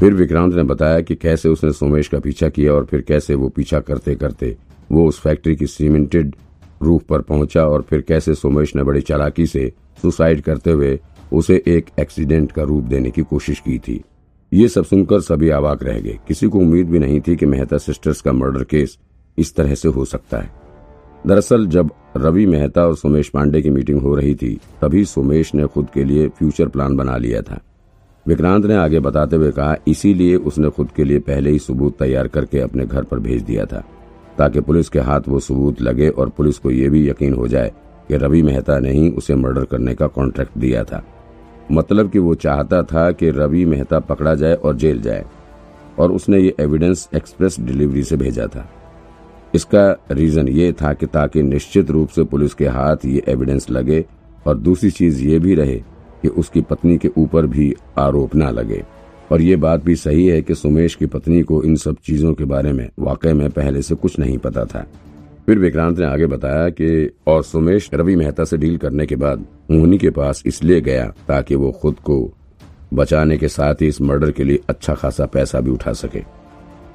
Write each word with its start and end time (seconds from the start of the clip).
फिर 0.00 0.14
विक्रांत 0.14 0.54
ने 0.54 0.62
बताया 0.62 1.00
कि 1.00 1.14
कैसे 1.14 1.48
उसने 1.48 1.72
सोमेश 1.72 2.08
का 2.08 2.18
पीछा 2.18 2.48
किया 2.48 2.72
और 2.72 2.84
फिर 2.84 3.00
कैसे 3.00 3.34
वो 3.34 3.48
पीछा 3.48 3.80
करते 3.80 4.14
करते 4.14 4.56
वो 4.92 5.08
उस 5.08 5.20
फैक्ट्री 5.20 5.56
की 5.56 5.66
सीमेंटेड 5.66 6.34
रूफ 6.82 7.02
पर 7.02 7.20
पहुँचा 7.20 7.66
और 7.66 7.82
फिर 7.82 8.00
कैसे 8.00 8.34
सोमेश 8.34 8.76
ने 8.76 8.82
बड़ी 8.82 9.00
चालाकी 9.00 9.46
से 9.46 9.72
सुसाइड 10.02 10.40
करते 10.40 10.70
हुए 10.70 11.00
उसे 11.32 11.62
एक 11.66 11.86
एक्सीडेंट 11.98 12.52
का 12.52 12.62
रूप 12.62 12.84
देने 12.84 13.10
की 13.10 13.22
कोशिश 13.22 13.60
की 13.60 13.78
थी। 13.78 14.00
ये 14.52 14.68
सब 14.68 14.84
सुनकर 14.84 15.20
सभी 15.20 15.50
आवाक 15.50 15.82
रह 15.82 16.00
गए। 16.00 16.18
किसी 16.28 16.48
को 16.48 16.58
उम्मीद 16.58 16.88
भी 16.88 16.98
नहीं 16.98 17.20
थी 17.20 17.36
कि 17.36 17.46
मेहता 17.46 17.78
सिस्टर्स 17.78 18.20
का 18.20 18.32
मर्डर 18.32 18.64
केस 18.64 18.98
इस 19.38 19.54
तरह 19.54 19.74
से 19.74 19.88
हो 19.88 20.04
सकता 20.04 20.38
है। 20.38 20.50
दरअसल 21.26 21.66
जब 21.66 21.90
रवि 22.16 22.46
मेहता 22.46 22.86
और 22.86 22.96
सोमेश 22.96 23.28
पांडे 23.28 23.62
की 23.62 23.70
मीटिंग 23.70 24.00
हो 24.00 24.14
रही 24.14 24.34
थी, 24.34 24.60
तभी 24.82 25.04
सोमेश 25.04 25.54
ने 25.54 25.66
खुद 25.66 25.88
के 25.94 26.04
लिए 26.04 26.28
फ्यूचर 26.28 26.68
प्लान 26.68 26.96
बना 26.96 27.16
लिया 27.16 27.42
था। 27.42 27.60
विक्रांत 28.26 28.66
ने 28.66 28.74
आगे 28.74 29.00
बताते 29.00 29.36
हुए 29.36 29.50
कहा, 29.50 29.76
इसीलिए 29.88 30.36
उसने 30.36 30.70
खुद 30.70 30.90
के 30.96 31.04
लिए 31.04 31.18
पहले 31.18 31.50
ही 31.50 31.58
सबूत 31.58 31.98
तैयार 31.98 32.28
करके 32.28 32.60
अपने 32.60 32.84
घर 32.86 33.02
पर 33.02 33.18
भेज 33.18 33.42
दिया 33.42 33.64
था, 33.66 33.82
ताकि 34.38 34.60
पुलिस 34.60 34.88
के 34.88 35.00
हाथ 35.00 35.28
वो 35.28 35.40
सबूत 35.40 35.80
लगे 35.82 36.08
और 36.08 36.28
पुलिस 36.28 36.58
को 36.58 36.70
ये 36.70 36.88
भी 36.88 37.08
यकीन 37.08 37.34
हो 37.34 37.48
जाए 37.48 37.72
कि 38.08 38.16
रवि 38.16 38.42
मेहता 38.42 38.78
ने 38.78 38.92
ही 38.92 39.08
उसे 39.10 39.34
मर्डर 39.34 39.64
करने 39.64 39.94
का 39.94 40.06
कॉन्ट्रैक्ट 40.08 40.58
दिया 40.58 40.84
था। 40.84 41.02
मतलब 41.72 42.10
कि 42.10 42.18
वो 42.18 42.34
चाहता 42.34 42.82
था 42.82 43.10
कि 43.10 43.30
रवि 43.30 43.64
मेहता 43.64 43.98
पकड़ा 44.00 44.34
जाए 44.34 44.54
और 44.54 44.76
जेल 44.76 45.00
जाए, 45.02 45.24
और 45.98 46.12
उसने 46.12 46.38
ये 46.38 46.54
एविडेंस 46.60 47.08
एक्सप्रेस 47.14 47.60
डिलीवरी 47.60 48.02
से 48.02 48.16
भेजा 48.16 48.46
था। 48.46 48.68
इसका 49.54 49.90
रीजन 50.12 50.48
ये 50.48 50.72
था 50.72 50.92
कि 50.92 51.06
ताकि 51.06 51.42
निश्चित 51.42 51.90
रूप 51.90 52.08
से 52.08 52.24
पुलिस 52.24 52.54
के 52.54 52.66
हाथ 52.66 53.04
ये 53.04 53.22
एविडेंस 53.28 53.70
लगे 53.70 54.04
और 54.46 54.56
दूसरी 54.58 54.90
चीज़ 54.90 55.22
ये 55.24 55.38
भी 55.38 55.54
रहे 55.54 55.82
कि 56.22 56.28
उसकी 56.28 56.60
पत्नी 56.60 56.96
के 56.98 57.08
ऊपर 57.18 57.46
भी 57.46 57.74
आरोप 57.98 58.36
न 58.36 58.50
लगे। 58.50 58.82
और 59.32 59.42
ये 59.42 59.56
बात 59.56 59.84
भी 59.84 59.96
सही 59.96 60.26
है 60.26 60.40
कि 60.42 60.54
सुमेश 60.54 60.94
की 60.94 61.06
पत्नी 61.06 61.42
को 61.42 61.62
इन 61.62 61.76
सब 61.76 61.96
चीज़ों 62.04 62.32
के 62.34 62.44
बारे 62.44 62.72
में 62.72 62.88
वाकई 62.98 63.32
में 63.32 63.48
पहले 63.50 63.82
से 63.82 63.94
कुछ 63.94 64.18
नहीं 64.18 64.38
पता 64.38 64.64
था। 64.64 64.86
फिर 65.46 65.58
विक्रांत 65.58 65.98
ने 65.98 66.06
आगे 66.06 66.26
बताया 66.26 66.68
कि 66.70 67.10
और 67.26 67.42
सुमेश 67.44 67.88
रवि 67.94 68.16
मेहता 68.16 68.44
से 68.44 68.56
डील 68.56 68.76
करने 68.78 69.06
के 69.06 69.16
बाद 69.16 69.44
मोहनी 69.70 69.98
के 69.98 70.10
पास 70.10 70.42
इसलिए 70.46 70.80
गया 70.80 71.06
ताकि 71.28 71.54
वो 71.54 71.70
खुद 71.72 71.96
को 72.04 72.18
बचाने 72.94 73.38
के 73.38 73.48
साथ 73.48 73.82
ही 73.82 73.88
इस 73.88 74.00
मर्डर 74.00 74.30
के 74.30 74.44
लिए 74.44 74.60
अच्छा 74.68 74.94
खासा 74.94 75.26
पैसा 75.26 75.60
भी 75.60 75.70
उठा 75.70 75.92
सके। 75.94 76.20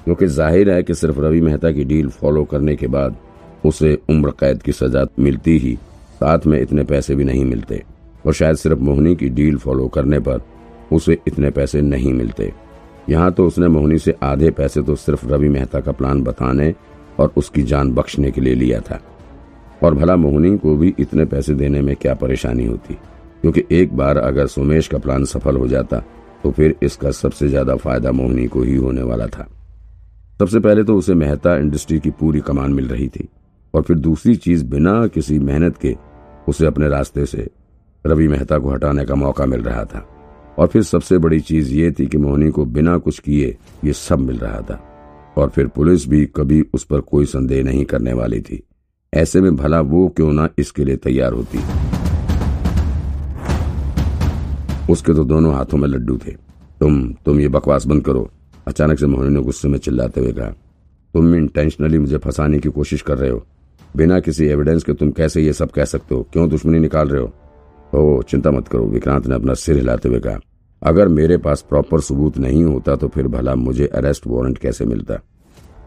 क्योंकि 0.06 0.28
ज़ाहिर 0.28 0.70
है 0.70 0.82
कि 0.84 0.94
सिर्फ़ 0.94 1.20
रवि 1.20 1.42
मेहता 1.42 1.72
की 1.72 1.84
डील 1.84 2.10
फॉलो 2.12 2.44
करने 2.44 2.76
के 2.76 2.88
बाद 2.88 3.18
उसे 3.66 3.98
उम्र 4.10 4.32
कैद 4.40 4.62
की 4.64 4.72
सजा 4.72 5.06
मिलती 5.20 5.58
ही 5.58 5.76
साथ 6.16 6.46
में 6.46 6.60
इतने 6.62 6.84
पैसे 6.84 7.16
भी 7.16 7.24
नहीं 7.24 7.46
मिलते। 7.46 7.84
और 8.26 8.34
शायद 8.34 8.56
सिर्फ़ 8.56 8.80
मोहनी 8.80 9.16
की 9.16 9.30
डील 9.30 9.58
फॉलो 9.58 9.88
करने 9.88 10.20
पर 10.20 10.42
उसे 10.92 11.18
इतने 11.28 11.50
पैसे 11.52 11.82
नहीं 11.82 12.14
मिलते। 12.14 12.52
यहाँ 13.10 13.32
तो 13.32 13.46
उसने 13.48 13.68
मोहनी 13.68 13.98
से 14.00 14.16
आधे 14.24 14.52
पैसे 14.52 14.82
तो 14.82 14.96
सिर्फ़ 14.98 15.26
रवि 15.28 15.50
मेहता 15.50 15.80
का 15.80 15.92
प्लान 15.92 16.22
बताने 16.24 16.74
और 17.20 17.34
उसकी 17.38 17.64
जान 17.64 17.92
बख्शने 17.94 18.32
के 18.32 18.42
लिए 18.42 18.56
लिया 18.56 18.80
था। 18.82 19.00
और 19.84 19.96
भला 19.96 20.16
मोहनी 20.16 20.58
को 20.58 20.76
भी 20.78 20.94
इतने 21.00 21.26
पैसे 21.26 21.54
देने 21.54 21.82
में 21.82 21.96
क्या 21.96 22.14
परेशानी 22.16 22.66
होती? 22.66 22.94
क्योंकि 23.42 23.64
एक 23.72 23.96
बार 23.98 24.18
अगर 24.18 24.48
सुमेश 24.48 24.88
का 24.88 24.98
प्लान 24.98 25.26
सफल 25.26 25.58
हो 25.58 25.68
जाता 25.68 26.04
तो 26.44 26.52
फिर 26.52 26.76
इसका 26.84 27.12
सबसे 27.14 27.48
ज़्यादा 27.48 27.76
फ़ायदा 27.76 28.12
मोहनी 28.12 28.46
को 28.48 28.62
ही 28.62 28.76
होने 28.76 29.02
वाला 29.02 29.28
था। 29.28 29.48
सबसे 30.40 30.60
पहले 30.60 30.84
तो 30.84 30.96
उसे 30.98 31.14
मेहता 31.16 31.56
इंडस्ट्री 31.58 32.00
की 32.00 32.10
पूरी 32.12 32.40
कमान 32.42 32.74
मिल 32.74 32.88
रही 32.88 33.08
थी, 33.08 33.28
और 33.74 33.82
फिर 33.82 33.98
दूसरी 33.98 34.36
चीज़ 34.36 34.66
बिना 34.66 35.06
किसी 35.08 35.38
मेहनत 35.42 35.78
के 35.78 35.96
उसे 36.48 36.66
अपने 36.66 36.90
रास्ते 36.90 37.26
से 37.26 37.48
रवि 38.06 38.28
मेहता 38.28 38.58
को 38.58 38.70
हटाने 38.70 39.06
का 39.06 39.16
मौका 39.16 39.46
मिल 39.46 39.62
रहा 39.62 39.84
था। 39.86 40.08
और 40.58 40.68
फिर 40.68 40.84
सबसे 40.84 41.18
बड़ी 41.18 41.40
चीज़ 41.40 41.74
ये 41.74 41.92
थी 41.92 42.08
कि 42.08 42.18
मोहनी 42.18 42.50
को 42.50 42.66
बिना 42.66 42.98
कुछ 42.98 43.20
किए 43.20 43.58
ये 43.86 43.94
सब 43.94 44.20
मिल 44.20 44.38
रहा 44.38 44.62
था। 44.62 44.82
और 45.38 45.50
फिर 45.50 45.68
पुलिस 45.68 46.08
भी 46.08 46.26
कभी 46.26 46.62
उस 46.74 46.84
पर 46.84 47.00
कोई 47.00 47.26
संदेह 47.26 47.64
नहीं 47.64 47.86
करने 47.86 48.14
वाली 48.14 48.42
थी। 48.42 48.64
ऐसे 49.14 49.42
में 49.42 49.56
भला 49.56 49.82
वो 49.82 50.08
क्यों 50.08 50.34
ना 50.34 50.50
इसके 50.58 50.86
लिए 50.86 50.96
तैयार 50.96 51.34
होती। 51.34 51.58
उसके 54.94 55.14
तो 55.14 55.24
दोनों 55.24 55.54
हाथों 55.54 55.78
में 55.78 55.88
लड्डू 55.88 56.18
थे। 56.18 56.32
तुम 56.80 57.14
तुम 57.26 57.40
ये 57.40 57.48
बकवास 57.48 57.86
बंद 57.86 58.06
करो। 58.06 58.30
अचानक 58.68 59.00
से 59.00 59.06
मोहनी 59.06 59.30
ने 59.30 59.42
गुस्से 59.42 59.68
में 59.68 59.78
चिल्लाते 59.80 60.22
हुए 60.22 60.32
कहा, 60.32 60.50
तुम 61.14 61.36
इंटेंशनली 61.36 62.00
मुझे 62.00 62.18
फंसाने 62.18 62.60
की 62.60 62.70
कोशिश 62.70 63.02
कर 63.02 63.18
रहे 63.18 63.30
हो। 63.30 63.46
बिना 63.98 64.20
किसी 64.20 64.46
एविडेंस 64.46 64.84
के 64.84 64.94
तुम 64.94 65.12
कैसे 65.12 65.42
ये 65.42 65.54
सब 65.54 65.72
कह 65.72 65.86
सकते 65.86 66.16
हो? 66.16 66.28
क्यों 66.34 66.50
दुश्मनी 66.50 66.80
निकाल 66.80 67.10
रहे 67.10 67.22
हो? 67.22 67.34
ओ 67.96 68.22
चिंता 68.22 68.52
मत 68.52 68.68
करो, 68.68 68.86
विक्रांत 68.86 69.28
ने 69.28 69.36
अपना 69.36 69.54
सिर 69.56 69.76
हिलाते 69.76 70.10
हुए 70.10 70.20
कहा, 70.20 70.40
अगर 70.82 71.08
मेरे 71.10 71.38
पास 71.38 71.62
प्रॉपर 71.70 72.00
सबूत 72.02 72.38
नहीं 72.38 72.64
होता 72.64 72.96
तो 72.96 73.08
फिर 73.08 73.28
भला 73.28 73.56
मुझे 73.56 73.88
अरेस्ट 73.88 74.28
वारंट 74.28 74.58
कैसे 74.58 74.86
मिलता? 74.86 75.20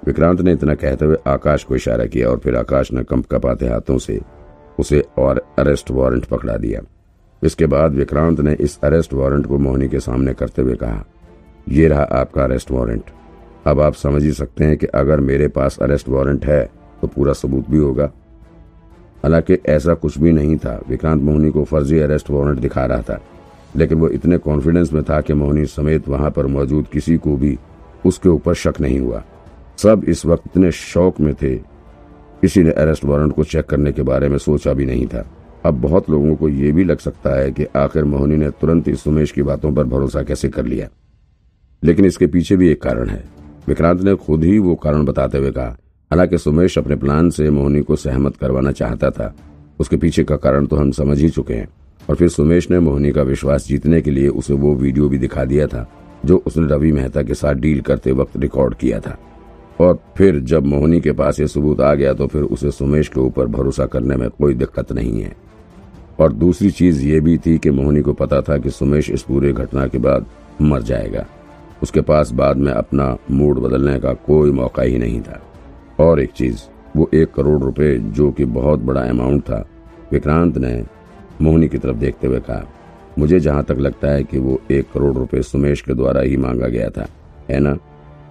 विक्रांत 0.06 0.40
ने 0.40 0.52
इतना 0.52 0.74
कहते 0.74 1.04
हुए 1.04 1.16
आकाश 1.26 1.64
को 1.64 1.76
इशारा 1.76 2.04
किया 2.06 2.28
और 2.28 2.38
फिर 2.38 2.56
आकाश 2.56 2.92
ने 2.92 3.02
कंप 3.04 3.26
कपाते 3.26 3.66
हाथों 3.66 3.98
से 3.98 4.20
उसे 4.78 5.02
और 5.18 5.42
अरेस्ट 5.58 5.90
वारंट 5.90 6.24
पकड़ा 6.24 6.56
दिया। 6.56 6.80
इसके 7.42 7.66
बाद 7.66 7.94
विक्रांत 7.94 8.40
ने 8.40 8.56
इस 8.60 8.78
अरेस्ट 8.84 9.12
वारंट 9.14 9.46
को 9.46 9.58
मोहनी 9.58 9.88
के 9.88 10.00
सामने 10.00 10.34
करते 10.34 10.62
हुए 10.62 10.74
कहा 10.74 11.04
यह 11.68 11.88
रहा 11.88 12.02
आपका 12.12 12.42
अरेस्ट 12.44 12.70
वारंट। 12.70 13.10
अब 13.66 13.80
आप 13.80 13.94
समझ 13.94 14.22
ही 14.22 14.32
सकते 14.32 14.64
हैं 14.64 14.76
कि 14.76 14.86
अगर 14.86 15.20
मेरे 15.20 15.48
पास 15.48 15.78
अरेस्ट 15.78 16.08
वारंट 16.08 16.44
है 16.46 16.64
तो 17.02 17.06
पूरा 17.06 17.32
सबूत 17.32 17.70
भी 17.70 17.78
होगा। 17.78 18.10
हालाँकि 19.22 19.58
ऐसा 19.66 19.94
कुछ 19.94 20.18
भी 20.18 20.32
नहीं 20.32 20.56
था। 20.56 20.82
विक्रांत 20.88 21.22
मोहनी 21.22 21.50
को 21.50 21.64
फर्जी 21.64 21.98
अरेस्ट 21.98 22.30
वारंट 22.30 22.58
दिखा 22.58 22.86
रहा 22.86 23.02
था। 23.02 23.20
लेकिन 23.76 23.98
वो 23.98 24.08
इतने 24.08 24.38
कॉन्फिडेंस 24.38 24.92
में 24.92 25.02
था 25.02 25.20
कि 25.20 25.32
मोहनी 25.32 25.66
समेत 25.66 26.08
वहाँ 26.08 26.30
पर 26.30 26.46
मौजूद 26.46 26.86
किसी 26.86 27.16
को 27.16 27.36
भी 27.36 27.58
उसके 28.06 28.28
ऊपर 28.28 28.54
शक 28.54 28.74
नहीं 28.80 29.00
हुआ। 29.00 29.24
सब 29.78 30.04
इस 30.08 30.26
वक्त 30.26 30.42
इतने 30.46 30.72
शौक 30.72 31.20
में 31.20 31.34
थे। 31.34 31.56
किसी 32.40 32.62
ने 32.62 32.70
अरेस्ट 32.70 33.04
वारंट 33.04 33.32
को 33.32 33.44
चेक 33.44 33.64
करने 33.64 33.92
के 33.92 34.02
बारे 34.02 34.28
में 34.28 34.38
सोचा 34.38 34.72
भी 34.72 34.86
नहीं 34.86 35.06
था। 35.06 35.30
अब 35.64 35.74
बहुत 35.74 36.10
लोगों 36.10 36.36
को 36.36 36.48
यह 36.48 36.72
भी 36.72 36.84
लग 36.84 36.98
सकता 36.98 37.38
है 37.38 37.50
कि 37.50 37.66
आखिर 37.76 38.04
मोहनी 38.04 38.36
ने 38.36 38.50
तुरंत 38.50 38.88
ही 38.88 38.94
सुमेश 38.94 39.30
की 39.30 39.42
बातों 39.42 39.74
पर 39.74 39.84
भरोसा 39.84 40.22
कैसे 40.22 40.48
कर 40.48 40.66
लिया। 40.66 40.88
लेकिन 41.84 42.04
इसके 42.04 42.26
पीछे 42.26 42.56
भी 42.56 42.68
एक 42.68 42.82
कारण 42.82 43.08
है। 43.08 43.24
विक्रांत 43.68 44.00
ने 44.00 44.14
खुद 44.14 44.44
ही 44.44 44.58
वो 44.58 44.74
कारण 44.74 45.04
बताते 45.04 45.38
हुए 45.38 45.50
कहा 45.50 45.76
हालाँकि 46.10 46.38
सुमेश 46.38 46.78
अपने 46.78 46.96
प्लान 46.96 47.30
से 47.30 47.50
मोहनी 47.50 47.80
को 47.82 47.96
सहमत 47.96 48.36
करवाना 48.36 48.72
चाहता 48.72 49.10
था। 49.10 49.34
उसके 49.80 49.96
पीछे 49.96 50.24
का 50.24 50.36
कारण 50.36 50.66
तो 50.66 50.76
हम 50.76 50.90
समझ 50.90 51.18
ही 51.18 51.30
चुके 51.30 51.54
हैं। 51.54 51.68
और 52.10 52.16
फिर 52.16 52.28
सुमेश 52.28 52.70
ने 52.70 52.78
मोहनी 52.78 53.10
का 53.12 53.22
विश्वास 53.22 53.66
जीतने 53.66 54.00
के 54.00 54.10
लिए 54.10 54.28
उसे 54.28 54.54
वो 54.54 54.74
वीडियो 54.74 55.08
भी 55.08 55.18
दिखा 55.18 55.44
दिया 55.44 55.66
था, 55.66 55.86
जो 56.24 56.42
उसने 56.46 56.66
रवि 56.66 56.92
मेहता 56.92 57.22
के 57.22 57.34
साथ 57.34 57.54
डील 57.54 57.80
करते 57.80 58.12
वक्त 58.12 58.36
रिकॉर्ड 58.36 58.74
किया 58.74 59.00
था। 59.00 59.18
और 59.80 59.98
फिर 60.16 60.38
जब 60.40 60.66
मोहनी 60.66 61.00
के 61.00 61.12
पास 61.12 61.40
ये 61.40 61.48
सबूत 61.48 61.80
आ 61.80 61.94
गया 61.94 62.12
तो 62.14 62.26
फिर 62.26 62.42
उसे 62.42 62.70
सुमेश 62.70 63.08
के 63.08 63.20
ऊपर 63.20 63.46
भरोसा 63.46 63.86
करने 63.86 64.16
में 64.16 64.30
कोई 64.30 64.54
दिक्कत 64.54 64.92
नहीं 64.92 65.22
है। 65.22 65.36
और 66.20 66.32
दूसरी 66.32 66.70
चीज़ 66.70 67.04
ये 67.06 67.20
भी 67.20 67.38
थी 67.38 67.58
कि 67.58 67.70
मोहनी 67.70 68.00
को 68.00 68.12
पता 68.12 68.40
था 68.40 68.58
कि 68.58 68.70
सुमेश 68.70 69.10
इस 69.10 69.22
पूरे 69.22 69.52
घटना 69.52 69.86
के 69.86 69.98
बाद 69.98 70.26
मर 70.62 70.82
जाएगा। 70.82 71.26
उसके 71.82 72.00
पास 72.00 72.32
बाद 72.32 72.56
में 72.56 72.72
अपना 72.72 73.16
मूड 73.30 73.58
बदलने 73.58 74.00
का 74.00 74.12
कोई 74.12 74.50
मौका 74.50 74.82
ही 74.82 74.98
नहीं 74.98 75.20
था। 75.20 75.42
और 76.00 76.20
एक 76.20 76.30
चीज़, 76.30 76.58
वो 76.96 77.10
एक 77.14 77.32
करोड़ 77.34 77.62
रुपए, 77.62 77.98
जो 77.98 78.30
कि 78.30 78.44
बहुत 78.44 78.80
बड़ा 78.80 79.00
अमाउंट 79.00 79.42
था। 79.42 79.68
विक्रांत 80.12 80.58
ने 80.58 80.84
मोहनी 81.42 81.68
की 81.68 81.78
तरफ़ 81.78 81.96
देखते 81.96 82.26
हुए 82.26 82.40
कहा, 82.40 82.68
मुझे 83.18 83.40
जहाँ 83.40 83.64
तक 83.64 83.76
लगता 83.78 84.08
है 84.08 84.24
कि 84.24 84.38
वो 84.38 84.60
एक 84.70 84.86
करोड़ 84.94 85.16
रुपए 85.16 85.42
सुमेश 85.42 85.80
के 85.80 85.94
द्वारा 85.94 86.20
ही 86.20 86.36
मांगा 86.36 86.68
गया 86.68 86.90
था, 86.90 87.06
है 87.50 87.60
ना? 87.60 87.72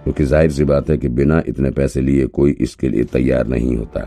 क्योंकि 0.04 0.24
तो 0.24 0.28
ज़ाहिर 0.28 0.50
सी 0.50 0.64
बात 0.64 0.90
है 0.90 0.98
कि 0.98 1.08
बिना 1.08 1.42
इतने 1.48 1.70
पैसे 1.70 2.00
लिए 2.00 2.26
कोई 2.26 2.50
इसके 2.50 2.88
लिए 2.88 3.04
तैयार 3.04 3.46
नहीं 3.46 3.76
होता। 3.76 4.00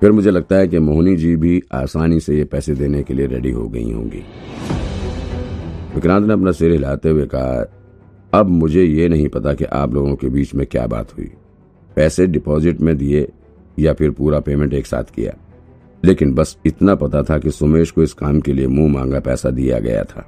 फिर 0.00 0.12
मुझे 0.12 0.30
लगता 0.30 0.56
है 0.56 0.68
कि 0.68 0.78
मोहनी 0.78 1.16
जी 1.16 1.36
भी 1.36 1.62
आसानी 1.72 2.20
से 2.20 2.36
ये 2.36 2.44
पैसे 2.44 2.74
देने 2.74 3.02
के 3.02 3.14
लिए 3.14 3.26
रेडी 3.26 3.50
हो 3.50 3.68
गई 3.68 3.92
होंगी. 3.92 4.24
विक्रांत 5.94 6.26
ने 6.26 6.32
अपना 6.32 6.52
सिर 6.52 6.72
हिलाते 6.72 7.08
हुए 7.08 7.26
कहा, 7.26 7.66
अब 8.40 8.48
मुझे 8.48 8.84
ये 8.84 9.08
नहीं 9.08 9.28
पता 9.28 9.54
कि 9.54 9.64
आप 9.64 9.94
लोगों 9.94 10.14
के 10.14 10.28
बीच 10.28 10.54
में 10.54 10.66
क्या 10.66 10.86
बात 10.86 11.18
हुई। 11.18 11.30
पैसे 11.96 12.26
डिपॉजिट 12.26 12.80
में 12.80 12.98
दिए 12.98 13.28
या 13.78 13.92
फिर 13.92 14.10
पूरा 14.10 14.40
पेमेंट 14.40 14.74
एक 14.74 14.86
साथ 14.86 15.04
किया। 15.04 15.34
लेकिन 16.04 16.34
बस 16.34 16.56
इतना 16.66 16.94
पता 16.94 17.22
था 17.22 17.38
कि 17.38 17.50
सुमेश 17.50 17.90
को 17.90 18.02
इस 18.02 18.12
काम 18.12 18.40
के 18.40 18.52
लिए 18.52 18.66
मुँह 18.66 18.92
मांगा 18.92 19.20
पैसा 19.20 19.50
दिया 19.50 19.78
गया 19.78 20.04
था। 20.04 20.20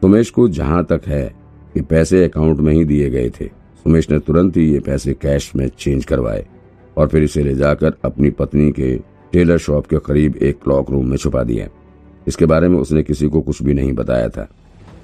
सुमेश 0.00 0.30
को 0.30 0.48
जहाँ 0.48 0.84
तक 0.84 1.00
है 1.06 1.34
कि 1.74 1.80
पैसे 1.80 2.24
अकाउंट 2.24 2.58
में 2.58 2.72
ही 2.72 2.84
दिए 2.84 3.10
गए 3.10 3.30
थे। 3.30 3.44
सुमेश 3.82 4.10
ने 4.10 4.18
तुरंत 4.18 4.56
ही 4.56 4.72
ये 4.72 4.80
पैसे 4.80 5.12
कैश 5.12 5.52
में 5.56 5.70
चेंज 5.78 6.04
करवाए 6.04 6.46
और 6.96 7.08
फिर 7.08 7.22
इसे 7.22 7.42
ले 7.42 7.54
जाकर 7.54 7.94
अपनी 8.04 8.30
पत्नी 8.30 8.72
के 8.72 8.96
टेलर 9.32 9.58
शॉप 9.58 9.86
के 9.86 9.98
करीब 9.98 10.36
एक 10.36 10.58
क्लॉक 10.64 10.90
रूम 10.90 11.06
में 11.06 11.16
छुपा 11.16 11.42
दिया। 11.42 11.68
इसके 12.28 12.46
बारे 12.46 12.68
में 12.68 12.78
उसने 12.78 13.02
किसी 13.02 13.28
को 13.28 13.40
कुछ 13.40 13.62
भी 13.62 13.74
नहीं 13.74 13.92
बताया 13.92 14.28
था। 14.28 14.48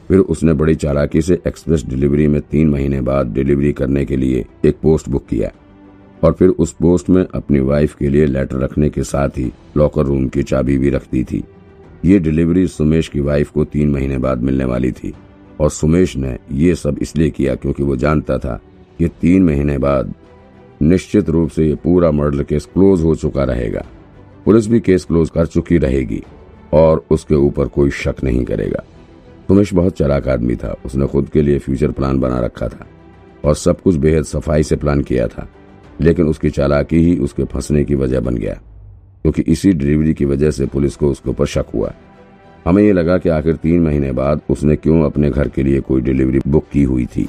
फिर 0.09 0.19
उसने 0.19 0.53
बड़ी 0.53 0.75
चालाकी 0.75 1.23
से 1.23 1.39
एक्सप्रेस 1.47 1.85
डिलीवरी 1.85 2.29
में 2.29 2.41
तीन 2.41 2.69
महीने 2.69 3.01
बाद 3.01 3.27
डिलीवरी 3.27 3.73
करने 3.73 4.05
के 4.05 4.17
लिए 4.17 4.47
एक 4.65 4.77
पोस्ट 4.83 5.09
बुक 5.09 5.27
किया। 5.27 5.53
और 6.25 6.33
फिर 6.33 6.49
उस 6.49 6.73
पोस्ट 6.73 7.09
में 7.11 7.25
अपनी 7.35 7.61
वाइफ 7.61 7.95
के 7.95 8.09
लिए 8.09 8.27
लेटर 8.27 8.57
रखने 8.57 8.89
के 8.91 9.03
साथ 9.03 9.39
ही 9.39 9.53
लॉकर 9.77 10.03
रूम 10.03 10.29
की 10.29 10.43
चाबी 10.43 10.79
भी 10.79 10.91
रख 10.91 11.11
दी 11.13 11.25
थी। 11.25 11.43
ये 12.05 12.19
डिलीवरी 12.19 12.67
सुमेश 12.67 13.09
की 13.09 13.21
वाइफ 13.21 13.51
को 13.51 13.65
तीन 13.65 13.91
महीने 13.91 14.19
बाद 14.19 14.43
मिलने 14.43 14.65
वाली 14.65 14.93
थी 14.93 15.13
और 15.61 15.71
सुमेश 15.71 16.17
ने 16.17 16.37
ये 16.53 16.75
सब 16.75 16.99
इसलिए 17.03 17.31
किया 17.31 17.55
क्योंकि 17.55 17.83
वो 17.83 17.97
जानता 17.97 18.39
था 18.39 18.61
कि 18.99 19.09
तीन 19.21 19.43
महीने 19.43 19.79
बाद 19.79 20.15
निश्चित 20.83 21.29
रूप 21.29 21.51
से 21.51 21.67
ये 21.67 21.75
पूरा 21.75 22.11
मर्डर 22.11 22.43
केस 22.43 22.65
क्लोज 22.65 23.03
हो 23.03 23.15
चुका 23.15 23.45
रहेगा। 23.45 23.85
पुलिस 24.45 24.67
भी 24.67 24.81
केस 24.81 25.05
क्लोज 25.05 25.31
कर 25.31 25.47
चुकी 25.47 25.79
रहेगी 25.79 26.23
और 26.73 27.05
उसके 27.11 27.35
ऊपर 27.35 27.69
कोई 27.69 27.91
शक 27.91 28.23
नहीं 28.25 28.45
करेगा। 28.45 28.83
सुमेश 29.49 29.73
बहुत 29.75 29.97
चराक 29.97 30.29
आदमी 30.29 30.57
था। 30.57 30.75
उसने 30.87 31.07
खुद 31.07 31.29
के 31.29 31.43
लिए 31.43 31.59
फ्यूचर 31.59 31.91
प्लान 31.91 32.21
बना 32.21 32.41
रखा 32.41 32.69
था 32.69 32.87
और 33.45 33.55
सब 33.55 33.81
कुछ 33.81 33.97
बेहद 33.97 34.25
सफ़ाई 34.25 34.63
से 34.63 34.77
प्लान 34.77 35.03
किया 35.03 35.27
था। 35.27 35.49
लेकिन 36.01 36.27
उसकी 36.27 36.51
चालाकी 36.51 36.99
ही 36.99 37.17
उसके 37.17 37.45
फंसने 37.45 37.85
की 37.85 37.95
वजह 37.95 38.21
बन 38.21 38.37
गया, 38.37 38.55
क्योंकि 39.25 39.43
इसी 39.43 39.73
डिलीवरी 39.73 40.15
की 40.15 40.25
वजह 40.25 40.51
से 40.51 40.67
पुलिस 40.67 40.97
को 40.97 41.11
उसके 41.11 41.31
ऊपर 41.31 41.47
शक 41.47 41.67
हुआ। 41.75 41.93
हमें 42.67 42.83
ये 42.83 42.93
लगा 42.93 43.19
कि 43.19 43.29
आखिर 43.29 43.57
तीन 43.57 43.83
महीने 43.83 44.13
बाद 44.13 44.41
उसने 44.51 44.77
क्यों 44.77 45.03
अपने 45.03 45.31
घर 45.31 45.49
के 45.49 45.63
लिए 45.63 45.81
कोई 45.81 46.01
डिलीवरी 46.01 46.41
बुक 46.49 46.65
की 46.73 46.83
हुई 46.83 47.07
थी। 47.07 47.29